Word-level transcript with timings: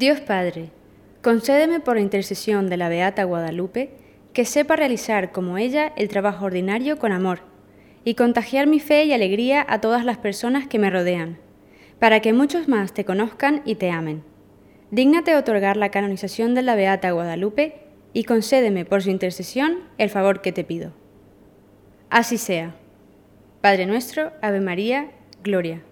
Dios 0.00 0.18
Padre, 0.20 0.70
concédeme 1.20 1.78
por 1.78 1.98
intercesión 1.98 2.70
de 2.70 2.78
la 2.78 2.88
Beata 2.88 3.24
Guadalupe 3.24 3.90
que 4.32 4.46
sepa 4.46 4.74
realizar 4.74 5.30
como 5.30 5.58
ella 5.58 5.92
el 5.94 6.08
trabajo 6.08 6.46
ordinario 6.46 6.98
con 6.98 7.12
amor 7.12 7.40
y 8.02 8.14
contagiar 8.14 8.66
mi 8.66 8.80
fe 8.80 9.04
y 9.04 9.12
alegría 9.12 9.62
a 9.68 9.82
todas 9.82 10.06
las 10.06 10.16
personas 10.16 10.66
que 10.66 10.78
me 10.78 10.88
rodean, 10.88 11.36
para 11.98 12.20
que 12.20 12.32
muchos 12.32 12.66
más 12.66 12.94
te 12.94 13.04
conozcan 13.04 13.60
y 13.66 13.74
te 13.74 13.90
amen. 13.90 14.22
Dígnate 14.90 15.36
otorgar 15.36 15.76
la 15.76 15.90
canonización 15.90 16.54
de 16.54 16.62
la 16.62 16.76
Beata 16.76 17.10
Guadalupe 17.10 17.74
y 18.14 18.24
concédeme 18.24 18.86
por 18.86 19.02
su 19.02 19.10
intercesión 19.10 19.80
el 19.98 20.08
favor 20.08 20.40
que 20.40 20.52
te 20.52 20.64
pido. 20.64 20.94
Así 22.08 22.38
sea. 22.38 22.74
Padre 23.60 23.84
nuestro, 23.84 24.32
Ave 24.40 24.60
María, 24.60 25.10
Gloria. 25.44 25.82